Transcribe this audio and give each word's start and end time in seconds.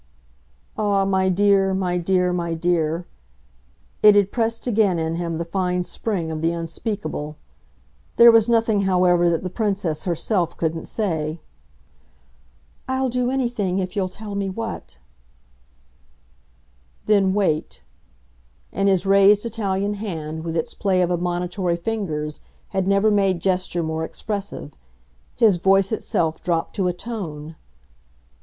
"Ah, 0.79 1.05
my 1.05 1.29
dear, 1.29 1.75
my 1.75 1.95
dear, 1.99 2.33
my 2.33 2.55
dear!" 2.55 3.05
it 4.01 4.15
had 4.15 4.31
pressed 4.31 4.65
again 4.65 4.97
in 4.97 5.17
him 5.17 5.37
the 5.37 5.45
fine 5.45 5.83
spring 5.83 6.31
of 6.31 6.41
the 6.41 6.51
unspeakable. 6.51 7.35
There 8.15 8.31
was 8.31 8.49
nothing, 8.49 8.81
however, 8.85 9.29
that 9.29 9.43
the 9.43 9.49
Princess 9.51 10.05
herself 10.05 10.57
couldn't 10.57 10.87
say. 10.87 11.39
"I'll 12.87 13.09
do 13.09 13.29
anything, 13.29 13.77
if 13.77 13.95
you'll 13.95 14.09
tell 14.09 14.33
me 14.33 14.49
what." 14.49 14.97
"Then 17.05 17.31
wait." 17.35 17.83
And 18.71 18.89
his 18.89 19.05
raised 19.05 19.45
Italian 19.45 19.93
hand, 19.93 20.43
with 20.43 20.57
its 20.57 20.73
play 20.73 21.03
of 21.03 21.11
admonitory 21.11 21.77
fingers, 21.77 22.39
had 22.69 22.87
never 22.87 23.11
made 23.11 23.39
gesture 23.39 23.83
more 23.83 24.03
expressive. 24.03 24.73
His 25.35 25.57
voice 25.57 25.91
itself 25.91 26.41
dropped 26.41 26.75
to 26.77 26.87
a 26.87 26.93
tone 26.93 27.55